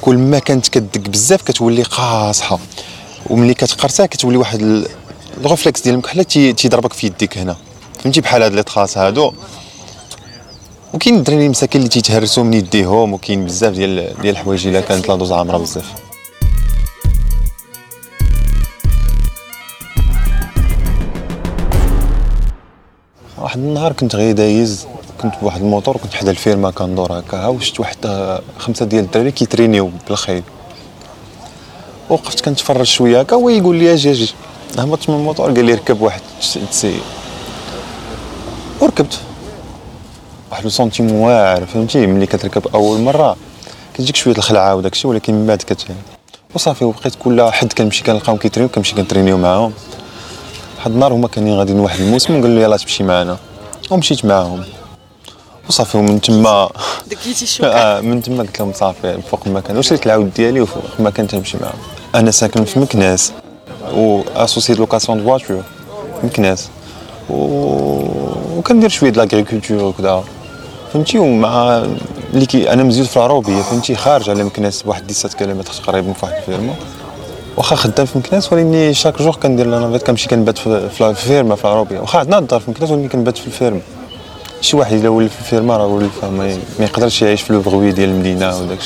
كل 0.01 0.17
ما 0.17 0.39
كانت 0.39 0.67
كدق 0.67 1.09
بزاف 1.09 1.41
كتولي 1.41 1.83
قاصحة. 1.83 2.59
وملي 3.29 3.53
كتقرصها 3.53 4.05
كتولي 4.05 4.37
واحد 4.37 4.87
ال 5.41 5.46
réflexe 5.46 5.81
ديال 5.81 5.93
المكحله 5.93 6.23
تيضربك 6.23 6.93
في 6.93 7.07
يديك 7.07 7.37
هنا. 7.37 7.55
فهمتي؟ 7.99 8.21
بحال 8.21 8.43
هاد 8.43 8.53
لي 8.53 8.63
تخاص 8.63 8.97
هادو. 8.97 9.33
وكاين 10.93 11.15
الدراري 11.15 11.49
مساكين 11.49 11.81
اللي 11.81 11.89
تيتهرسوا 11.89 12.43
من 12.43 12.53
يديهم 12.53 13.13
وكاين 13.13 13.45
بزاف 13.45 13.73
ديال 13.73 14.21
ديال 14.21 14.33
الحوايج 14.33 14.67
إلا 14.67 14.81
كانت 14.81 15.07
la 15.07 15.15
dose 15.15 15.31
عامرة 15.31 15.57
بزاف. 15.57 15.93
واحد 23.37 23.59
النهار 23.59 23.93
كنت 23.93 24.15
غير 24.15 24.35
دايز 24.35 24.87
كنت 25.21 25.33
بواحد 25.41 25.61
الموطور 25.61 25.97
كنت 25.97 26.13
حدا 26.13 26.31
الفيرما 26.31 26.71
كندور 26.71 27.19
هكا 27.19 27.47
وشفت 27.47 27.79
واحد 27.79 27.97
خمسة 28.59 28.85
ديال 28.85 29.03
الدراري 29.03 29.31
كيترينيو 29.31 29.91
بالخيل. 30.07 30.43
وقفت 32.09 32.45
كنتفرج 32.45 32.85
شوية 32.85 33.19
هكا 33.19 33.35
هو 33.35 33.49
يقول 33.49 33.75
لي 33.75 33.93
أجي 33.93 34.11
أجي. 34.11 34.33
هبطت 34.79 35.09
من 35.09 35.15
الموطور 35.15 35.51
قال 35.51 35.65
لي 35.65 35.73
ركب 35.73 36.01
واحد 36.01 36.21
تسي. 36.71 36.99
وركبت. 38.81 39.19
واحد 40.51 40.65
ال 40.65 40.70
sentiment 40.70 41.11
واعر 41.11 41.65
فهمتي؟ 41.65 42.07
ملي 42.07 42.25
كتركب 42.25 42.67
أول 42.67 42.99
مرة 42.99 43.35
كتجيك 43.93 44.15
شوية 44.15 44.35
الخلعة 44.37 44.75
وداك 44.75 44.93
الشيء 44.93 45.11
ولكن 45.11 45.33
من 45.33 45.47
بعد 45.47 45.57
كت 45.57 45.85
وصافي 46.55 46.85
وبقيت 46.85 47.15
كل 47.15 47.41
حد 47.51 47.73
كنمشي 47.73 48.03
كنلقاهم 48.03 48.37
كيترينيو 48.37 48.69
كنمشي 48.69 48.95
كنترينيو 48.95 49.37
معاهم. 49.37 49.73
واحد 50.77 50.91
النهار 50.91 51.13
هما 51.13 51.27
كانوا 51.27 51.59
غاديين 51.59 51.79
واحد 51.79 51.99
الموسم 51.99 52.33
قالوا 52.33 52.55
لي 52.55 52.61
يلاه 52.61 52.77
تمشي 52.77 53.03
معنا. 53.03 53.37
ومشيت 53.91 54.25
معاهم. 54.25 54.63
وصافي 55.69 55.97
ومن 55.97 56.21
تما 56.21 56.69
دكيتي 57.11 57.43
الشوكه 57.43 57.69
آه 57.81 58.01
من 58.01 58.21
تما 58.21 58.43
قلت 58.43 58.59
لهم 58.59 58.73
صافي 58.73 59.21
فوق 59.31 59.47
ما 59.47 59.59
كان 59.59 59.77
وشريت 59.77 60.05
العود 60.05 60.33
ديالي 60.33 60.61
وفوق 60.61 60.83
ما 60.99 61.09
كان 61.09 61.27
تمشي 61.27 61.57
معاهم. 61.61 61.79
أنا 62.15 62.31
ساكن 62.31 62.65
في 62.65 62.79
مكناس. 62.79 63.31
و 63.93 64.21
associé 64.35 64.73
location 64.73 65.17
de 65.17 65.23
voitures 65.25 65.63
مكناس. 66.23 66.69
وكندير 67.29 68.89
شوية 68.89 69.09
د 69.09 69.17
l'agriculture 69.17 69.83
وكذا 69.83 70.23
فهمتي 70.93 71.17
ومع 71.19 71.85
اللي 72.33 72.45
كي 72.45 72.73
أنا 72.73 72.83
مزيود 72.83 73.07
في 73.07 73.17
العروبيه 73.17 73.61
فهمتي 73.61 73.95
خارج 73.95 74.29
على 74.29 74.43
مكناس 74.43 74.83
بواحد 74.83 75.11
17 75.11 75.37
كيلومتر 75.37 75.73
تقريبا 75.73 76.13
في 76.13 76.25
واحد 76.25 76.35
الفيرما 76.37 76.73
واخا 77.57 77.75
خدام 77.75 78.05
في 78.05 78.17
مكناس 78.17 78.53
ولكن 78.53 78.93
chaque 78.93 79.21
jour 79.21 79.35
كندير 79.35 79.67
la 79.67 79.79
navette 79.79 80.03
كنمشي 80.03 80.27
كنبات 80.27 80.57
في 80.57 81.09
الفيرما 81.09 81.55
في 81.55 81.65
العروبيه 81.65 81.99
واخا 81.99 82.19
عندنا 82.19 82.37
الدار 82.37 82.59
في 82.59 82.71
مكناس 82.71 82.91
ولكن 82.91 83.07
كنبات 83.09 83.37
في 83.37 83.47
الفيرما 83.47 83.81
شي 84.61 84.77
واحد 84.77 84.93
الا 84.93 85.09
ولف 85.09 85.33
في 85.33 85.39
الفيرما 85.39 85.77
راه 85.77 85.87
ولف 85.87 86.25
ما 86.25 86.57
يقدرش 86.79 87.21
يعيش 87.21 87.41
في 87.41 87.49
البغوي 87.49 87.91
ديال 87.91 88.09
المدينة 88.09 88.59
وداك 88.59 88.79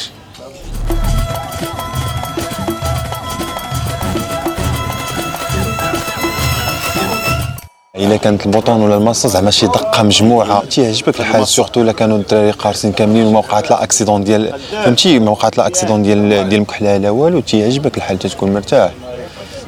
إلا 8.00 8.18
كانت 8.18 8.46
البوطون 8.46 8.82
ولا 8.82 8.96
المصه 8.96 9.30
زعما 9.30 9.52
شي 9.52 9.68
دقة 9.68 10.04
مجموعة. 10.04 10.66
تيعجبك 10.66 11.20
الحال 11.20 11.48
surtout 11.48 11.82
إلا 11.82 11.92
كانوا 11.92 12.18
الدراري 12.18 12.52
قارصين 12.52 12.92
كاملين 12.92 13.26
وما 13.26 13.40
وقعت 13.40 13.70
لا 13.70 13.84
accident 13.84 14.24
ديال 14.24 14.60
فهمتي؟ 14.72 15.20
ما 15.20 15.32
وقعت 15.32 15.58
لا 15.58 15.68
accident 15.68 16.04
ديال 16.04 16.30
ديال 16.30 16.54
المكحله 16.54 16.98
لا 16.98 17.10
والو. 17.10 17.40
تيعجبك 17.40 17.98
الحال 17.98 18.20
تتكون 18.20 18.54
مرتاح. 18.54 18.92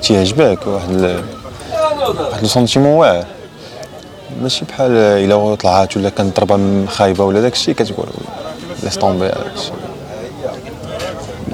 تيعجبك. 0.01 0.67
واحد 0.67 1.21
واحد 2.29 2.43
ال 2.43 2.48
sentiment 2.48 2.93
واعر. 2.93 3.25
ماشي 4.41 4.65
بحال 4.65 4.91
إلا 4.91 5.55
طلعات 5.55 5.97
ولا 5.97 6.09
كانت 6.09 6.39
ضربة 6.39 6.85
خايبة 6.85 7.23
ولا 7.25 7.41
داك 7.41 7.53
الشيء 7.53 7.73
كتقول 7.75 8.07
laisse 8.83 8.97
tomber 8.97 9.25
هذاك 9.25 9.55
الشيء 9.55 9.73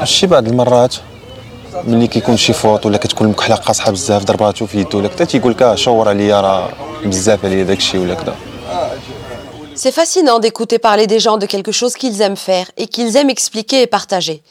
شي 0.03 0.27
بعض 0.27 0.47
المرات. 0.47 0.95
ملي 1.84 2.06
كيكون 2.06 2.36
شي 2.36 2.52
فوت 2.52 2.86
ولا 2.86 2.98
كتكون 2.98 3.26
المكحله 3.26 3.56
قاصحه 3.56 3.90
بزاف 3.90 4.24
ضرباتو 4.24 4.66
في 4.66 4.78
يدو 4.78 4.98
ولا 4.98 5.08
كذا 5.08 5.24
تيقول 5.24 5.52
لك 5.52 5.74
شاور 5.74 6.08
عليا 6.08 6.40
راه 6.40 6.68
بزاف 7.04 7.44
عليا 7.44 7.64
داك 7.64 7.78
الشيء 7.78 8.00
ولا 8.00 8.14
كذا 8.14 8.36
C'est 9.74 9.90
fascinant 9.90 10.38
d'écouter 10.38 10.78
parler 10.78 11.06
des 11.06 11.18
gens 11.18 11.38
de 11.38 11.46
quelque 11.46 11.72
chose 11.72 11.94
qu'ils 11.94 12.20
aiment 12.20 12.36
faire 12.36 12.66
et 12.76 12.86
qu'ils 12.86 13.16
aiment 13.16 13.30
expliquer 13.30 13.82
et 13.82 13.86
partager. 13.86 14.42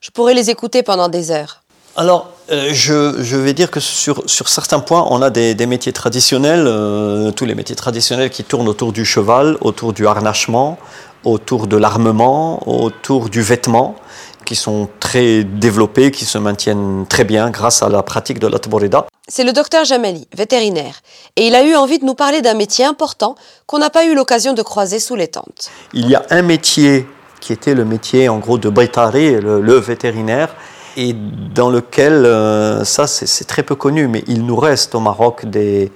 Je 0.00 0.10
pourrais 0.10 0.34
les 0.34 0.50
écouter 0.50 0.84
pendant 0.84 1.08
des 1.08 1.30
heures. 1.32 1.62
Alors, 1.96 2.30
euh, 2.52 2.70
je, 2.72 3.20
je, 3.20 3.36
vais 3.36 3.54
dire 3.54 3.70
que 3.72 3.80
sur, 3.80 4.22
sur, 4.26 4.48
certains 4.48 4.78
points, 4.78 5.04
on 5.10 5.20
a 5.20 5.30
des, 5.30 5.56
des 5.56 5.66
métiers 5.66 5.92
traditionnels, 5.92 6.64
euh, 6.68 7.32
tous 7.32 7.44
les 7.44 7.56
métiers 7.56 7.74
traditionnels 7.74 8.30
qui 8.30 8.44
tournent 8.44 8.68
autour 8.68 8.92
du 8.92 9.04
cheval, 9.04 9.56
autour 9.60 9.92
du 9.92 10.06
harnachement, 10.06 10.78
autour 11.24 11.66
de 11.66 11.76
l'armement, 11.76 12.62
autour 12.68 13.28
du 13.28 13.42
vêtement, 13.42 13.96
qui 14.43 14.55
sont 14.55 14.89
très 14.99 15.43
développés, 15.43 16.11
qui 16.11 16.25
se 16.25 16.37
maintiennent 16.37 17.05
très 17.07 17.23
bien 17.23 17.49
grâce 17.49 17.83
à 17.83 17.89
la 17.89 18.03
pratique 18.03 18.39
de 18.39 18.47
la 18.47 18.59
taborida. 18.59 19.05
C'est 19.27 19.43
le 19.43 19.53
docteur 19.53 19.85
Jamali, 19.85 20.27
vétérinaire, 20.35 21.01
et 21.35 21.47
il 21.47 21.55
a 21.55 21.63
eu 21.63 21.75
envie 21.75 21.99
de 21.99 22.05
nous 22.05 22.15
parler 22.15 22.41
d'un 22.41 22.53
métier 22.53 22.85
important 22.85 23.35
qu'on 23.65 23.79
n'a 23.79 23.89
pas 23.89 24.05
eu 24.05 24.15
l'occasion 24.15 24.53
de 24.53 24.61
croiser 24.61 24.99
sous 24.99 25.15
les 25.15 25.27
tentes. 25.27 25.71
Il 25.93 26.09
y 26.09 26.15
a 26.15 26.23
un 26.29 26.41
métier 26.41 27.07
qui 27.39 27.53
était 27.53 27.73
le 27.73 27.85
métier 27.85 28.29
en 28.29 28.39
gros 28.39 28.57
de 28.57 28.69
Baitari, 28.69 29.39
le, 29.39 29.61
le 29.61 29.75
vétérinaire, 29.75 30.55
et 30.95 31.13
dans 31.13 31.69
lequel, 31.69 32.25
euh, 32.25 32.83
ça 32.83 33.07
c'est 33.07 33.45
très 33.45 33.63
peu 33.63 33.75
connu, 33.75 34.07
mais 34.07 34.23
il 34.27 34.45
nous 34.45 34.55
reste 34.55 34.95
au 34.95 34.99
Maroc 34.99 35.45
des, 35.45 35.91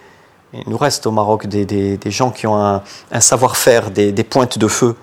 il 0.53 0.63
nous 0.67 0.77
reste 0.77 1.05
au 1.05 1.11
Maroc 1.11 1.47
des, 1.47 1.65
des, 1.65 1.97
des 1.97 2.11
gens 2.11 2.31
qui 2.31 2.47
ont 2.47 2.57
un, 2.57 2.81
un 3.11 3.19
savoir-faire, 3.21 3.91
des, 3.91 4.11
des, 4.11 4.23
pointes 4.23 4.57
de 4.57 4.67
feu, 4.67 4.95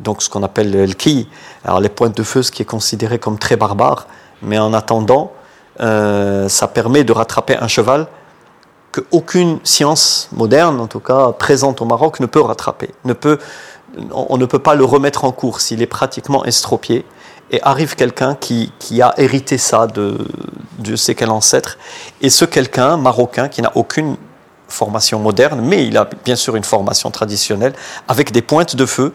donc 0.00 0.22
ce 0.22 0.30
qu'on 0.30 0.42
appelle 0.42 0.70
le 0.70 0.92
ki. 0.92 1.28
Alors 1.64 1.80
les 1.80 1.88
pointes 1.88 2.16
de 2.16 2.22
feu, 2.22 2.42
ce 2.42 2.50
qui 2.50 2.62
est 2.62 2.66
considéré 2.66 3.18
comme 3.18 3.38
très 3.38 3.56
barbare, 3.56 4.06
mais 4.42 4.58
en 4.58 4.72
attendant, 4.72 5.32
euh, 5.80 6.48
ça 6.48 6.68
permet 6.68 7.04
de 7.04 7.12
rattraper 7.12 7.56
un 7.56 7.68
cheval 7.68 8.06
que 8.92 9.02
aucune 9.10 9.58
science 9.62 10.28
moderne, 10.32 10.80
en 10.80 10.86
tout 10.86 11.00
cas 11.00 11.32
présente 11.32 11.80
au 11.80 11.84
Maroc, 11.84 12.20
ne 12.20 12.26
peut 12.26 12.40
rattraper. 12.40 12.90
Ne 13.04 13.12
peut, 13.12 13.38
on 14.10 14.38
ne 14.38 14.46
peut 14.46 14.58
pas 14.58 14.74
le 14.74 14.84
remettre 14.84 15.24
en 15.24 15.32
course. 15.32 15.70
Il 15.70 15.82
est 15.82 15.86
pratiquement 15.86 16.44
estropié 16.44 17.04
et 17.50 17.60
arrive 17.62 17.94
quelqu'un 17.94 18.34
qui, 18.34 18.72
qui, 18.78 19.02
a 19.02 19.14
hérité 19.18 19.58
ça 19.58 19.86
de, 19.86 20.16
de 20.78 20.96
ses 20.96 21.14
quel 21.14 21.30
ancêtre, 21.30 21.78
et 22.20 22.30
ce 22.30 22.44
quelqu'un 22.44 22.96
marocain 22.96 23.48
qui 23.48 23.62
n'a 23.62 23.70
aucune 23.76 24.16
formation 24.68 25.20
moderne, 25.20 25.60
mais 25.62 25.86
il 25.86 25.96
a 25.96 26.08
bien 26.24 26.34
sûr 26.34 26.56
une 26.56 26.64
formation 26.64 27.10
traditionnelle, 27.10 27.72
avec 28.08 28.32
des 28.32 28.42
pointes 28.42 28.74
de 28.74 28.84
feu, 28.84 29.12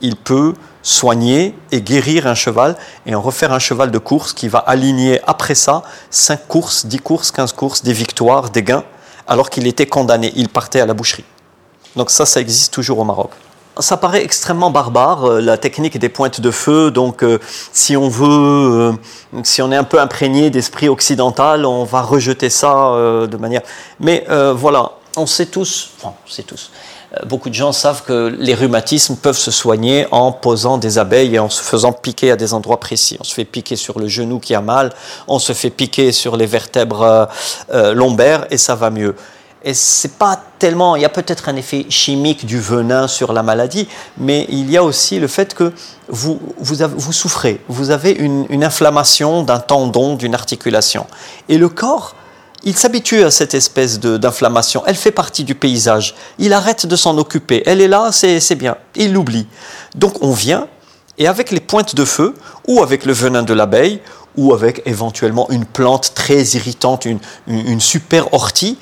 il 0.00 0.16
peut 0.16 0.54
soigner 0.82 1.54
et 1.72 1.80
guérir 1.80 2.26
un 2.26 2.34
cheval 2.34 2.76
et 3.06 3.14
en 3.14 3.20
refaire 3.20 3.52
un 3.52 3.58
cheval 3.58 3.90
de 3.90 3.98
course 3.98 4.32
qui 4.32 4.48
va 4.48 4.58
aligner 4.58 5.20
après 5.26 5.54
ça 5.54 5.82
5 6.10 6.46
courses, 6.46 6.86
10 6.86 6.98
courses, 6.98 7.30
15 7.32 7.52
courses, 7.54 7.82
des 7.82 7.94
victoires, 7.94 8.50
des 8.50 8.62
gains, 8.62 8.84
alors 9.26 9.50
qu'il 9.50 9.66
était 9.66 9.86
condamné, 9.86 10.32
il 10.36 10.48
partait 10.50 10.80
à 10.80 10.86
la 10.86 10.94
boucherie. 10.94 11.24
Donc 11.96 12.10
ça, 12.10 12.26
ça 12.26 12.40
existe 12.40 12.72
toujours 12.72 12.98
au 12.98 13.04
Maroc. 13.04 13.30
ça 13.78 13.96
paraît 13.96 14.22
extrêmement 14.22 14.70
barbare, 14.70 15.24
euh, 15.24 15.40
la 15.40 15.56
technique 15.56 15.98
des 15.98 16.08
pointes 16.08 16.40
de 16.40 16.50
feu. 16.50 16.90
Donc, 16.90 17.22
euh, 17.24 17.38
si 17.72 17.96
on 17.96 18.08
veut, 18.08 18.26
euh, 18.28 19.42
si 19.42 19.62
on 19.62 19.72
est 19.72 19.76
un 19.76 19.84
peu 19.84 20.00
imprégné 20.00 20.50
d'esprit 20.50 20.88
occidental, 20.88 21.64
on 21.64 21.84
va 21.84 22.02
rejeter 22.02 22.50
ça 22.50 22.92
de 23.26 23.36
manière. 23.36 23.62
Mais 24.00 24.26
voilà, 24.54 24.92
on 25.16 25.26
sait 25.26 25.46
tous, 25.46 25.90
enfin, 25.98 26.14
on 26.26 26.30
sait 26.30 26.42
tous. 26.42 26.70
Beaucoup 27.26 27.48
de 27.48 27.54
gens 27.54 27.72
savent 27.72 28.02
que 28.02 28.34
les 28.38 28.54
rhumatismes 28.54 29.16
peuvent 29.16 29.38
se 29.38 29.50
soigner 29.50 30.06
en 30.10 30.32
posant 30.32 30.78
des 30.78 30.98
abeilles 30.98 31.34
et 31.34 31.38
en 31.38 31.48
se 31.48 31.62
faisant 31.62 31.92
piquer 31.92 32.30
à 32.30 32.36
des 32.36 32.54
endroits 32.54 32.80
précis. 32.80 33.16
On 33.20 33.24
se 33.24 33.34
fait 33.34 33.44
piquer 33.44 33.76
sur 33.76 33.98
le 33.98 34.08
genou 34.08 34.38
qui 34.38 34.54
a 34.54 34.60
mal, 34.60 34.92
on 35.28 35.38
se 35.38 35.52
fait 35.52 35.70
piquer 35.70 36.12
sur 36.12 36.36
les 36.36 36.46
vertèbres 36.46 37.28
lombaires 37.72 38.46
et 38.50 38.58
ça 38.58 38.74
va 38.74 38.90
mieux. 38.90 39.14
Et 39.66 39.72
c'est 39.72 40.18
pas 40.18 40.38
tellement, 40.58 40.94
il 40.94 41.00
y 41.00 41.06
a 41.06 41.08
peut-être 41.08 41.48
un 41.48 41.56
effet 41.56 41.86
chimique 41.88 42.44
du 42.44 42.60
venin 42.60 43.08
sur 43.08 43.32
la 43.32 43.42
maladie, 43.42 43.88
mais 44.18 44.46
il 44.50 44.70
y 44.70 44.76
a 44.76 44.84
aussi 44.84 45.18
le 45.18 45.26
fait 45.26 45.54
que 45.54 45.72
vous, 46.08 46.38
vous, 46.58 46.76
vous 46.96 47.12
souffrez, 47.14 47.60
vous 47.68 47.90
avez 47.90 48.10
une, 48.10 48.44
une 48.50 48.62
inflammation 48.62 49.42
d'un 49.42 49.60
tendon, 49.60 50.16
d'une 50.16 50.34
articulation. 50.34 51.06
Et 51.48 51.56
le 51.56 51.70
corps, 51.70 52.14
il 52.64 52.76
s'habitue 52.76 53.22
à 53.22 53.30
cette 53.30 53.54
espèce 53.54 54.00
d'inflammation. 54.00 54.82
Elle 54.86 54.96
fait 54.96 55.10
partie 55.10 55.44
du 55.44 55.54
paysage. 55.54 56.14
Il 56.38 56.52
arrête 56.52 56.86
de 56.86 56.96
s'en 56.96 57.16
occuper. 57.18 57.62
Elle 57.66 57.80
est 57.80 57.88
là, 57.88 58.10
c'est 58.12 58.54
bien. 58.54 58.76
Il 58.96 59.12
l'oublie. 59.12 59.46
Donc 59.94 60.22
on 60.22 60.32
vient, 60.32 60.66
et 61.18 61.28
avec 61.28 61.50
les 61.50 61.60
pointes 61.60 61.94
de 61.94 62.04
feu, 62.04 62.34
ou 62.66 62.82
avec 62.82 63.04
le 63.04 63.12
venin 63.12 63.42
de 63.42 63.54
l'abeille, 63.54 64.00
ou 64.36 64.52
avec 64.52 64.82
éventuellement 64.86 65.48
une 65.50 65.64
plante 65.64 66.12
très 66.14 66.42
irritante, 66.42 67.04
une, 67.04 67.20
une 67.46 67.80
super 67.80 68.34
ortie, 68.34 68.78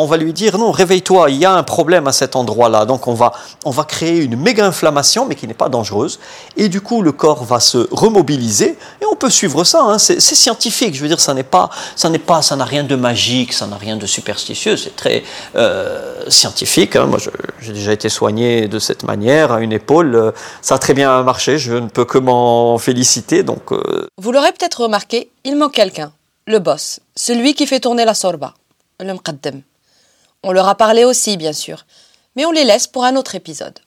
on 0.00 0.06
va 0.06 0.16
lui 0.16 0.32
dire 0.32 0.58
non, 0.58 0.70
réveille-toi, 0.70 1.30
il 1.30 1.36
y 1.36 1.44
a 1.44 1.52
un 1.52 1.62
problème 1.62 2.06
à 2.06 2.12
cet 2.12 2.36
endroit-là. 2.36 2.86
Donc 2.86 3.06
on 3.06 3.14
va, 3.14 3.32
on 3.64 3.70
va 3.70 3.84
créer 3.84 4.18
une 4.18 4.36
méga 4.36 4.66
inflammation, 4.66 5.26
mais 5.26 5.34
qui 5.34 5.46
n'est 5.46 5.54
pas 5.54 5.68
dangereuse. 5.68 6.18
Et 6.56 6.68
du 6.68 6.80
coup, 6.80 7.02
le 7.02 7.12
corps 7.12 7.44
va 7.44 7.60
se 7.60 7.88
remobiliser. 7.90 8.78
Et 9.00 9.06
on 9.10 9.16
peut 9.16 9.30
suivre 9.30 9.64
ça. 9.64 9.82
Hein. 9.82 9.98
C'est 9.98 10.20
scientifique. 10.20 10.94
Je 10.94 11.02
veux 11.02 11.08
dire, 11.08 11.20
ça 11.20 11.34
n'est 11.34 11.42
pas, 11.42 11.70
ça 11.96 12.08
n'est 12.08 12.18
pas, 12.18 12.42
ça 12.42 12.56
n'a 12.56 12.64
rien 12.64 12.84
de 12.84 12.96
magique, 12.96 13.52
ça 13.52 13.66
n'a 13.66 13.76
rien 13.76 13.96
de 13.96 14.06
superstitieux. 14.06 14.76
C'est 14.76 14.96
très 14.96 15.22
euh, 15.56 16.24
scientifique. 16.28 16.96
Hein. 16.96 17.06
Moi, 17.06 17.18
j'ai 17.60 17.72
déjà 17.72 17.92
été 17.92 18.08
soigné 18.08 18.68
de 18.68 18.78
cette 18.78 19.04
manière 19.04 19.52
à 19.52 19.60
une 19.60 19.72
épaule. 19.72 20.32
Ça 20.62 20.76
a 20.76 20.78
très 20.78 20.94
bien 20.94 21.22
marché. 21.22 21.58
Je 21.58 21.74
ne 21.74 21.88
peux 21.88 22.04
que 22.04 22.18
m'en 22.18 22.78
féliciter. 22.78 23.42
Donc, 23.42 23.72
euh, 23.72 24.06
vous 24.18 24.32
l'aurez 24.32 24.52
peut-être 24.52 24.82
remarqué, 24.82 25.30
il 25.44 25.56
manque 25.56 25.74
quelqu'un. 25.74 26.12
Le 26.46 26.58
boss, 26.58 27.00
celui 27.14 27.54
qui 27.54 27.66
fait 27.66 27.80
tourner 27.80 28.04
la 28.04 28.14
sorba, 28.14 28.54
le 28.98 29.12
mqaddam. 29.14 29.62
On 30.42 30.52
leur 30.52 30.68
a 30.68 30.74
parlé 30.74 31.04
aussi, 31.04 31.36
bien 31.36 31.52
sûr, 31.52 31.84
mais 32.34 32.46
on 32.46 32.50
les 32.50 32.64
laisse 32.64 32.86
pour 32.86 33.04
un 33.04 33.16
autre 33.16 33.34
épisode. 33.34 33.78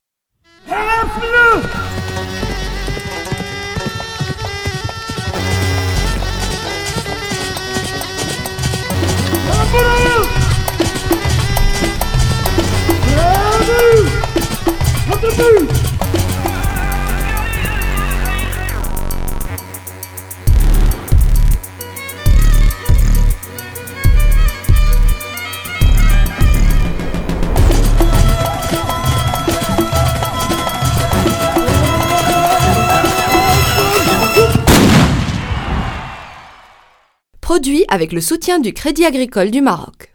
Produit 37.64 37.86
avec 37.88 38.12
le 38.12 38.20
soutien 38.20 38.60
du 38.60 38.74
Crédit 38.74 39.06
agricole 39.06 39.50
du 39.50 39.62
Maroc. 39.62 40.13